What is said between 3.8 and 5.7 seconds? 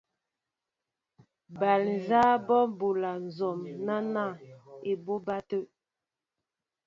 náná ébobá tê.